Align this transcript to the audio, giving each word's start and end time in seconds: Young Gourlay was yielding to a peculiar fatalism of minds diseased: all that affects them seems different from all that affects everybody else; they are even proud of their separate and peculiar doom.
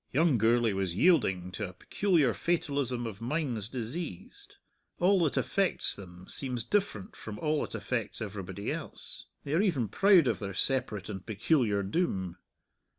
Young 0.11 0.39
Gourlay 0.39 0.73
was 0.73 0.95
yielding 0.95 1.51
to 1.51 1.69
a 1.69 1.73
peculiar 1.73 2.33
fatalism 2.33 3.05
of 3.05 3.21
minds 3.21 3.69
diseased: 3.69 4.55
all 4.99 5.23
that 5.25 5.37
affects 5.37 5.95
them 5.95 6.25
seems 6.27 6.63
different 6.63 7.15
from 7.15 7.37
all 7.37 7.61
that 7.61 7.75
affects 7.75 8.19
everybody 8.19 8.71
else; 8.71 9.27
they 9.43 9.53
are 9.53 9.61
even 9.61 9.87
proud 9.87 10.25
of 10.25 10.39
their 10.39 10.55
separate 10.55 11.07
and 11.07 11.23
peculiar 11.23 11.83
doom. 11.83 12.37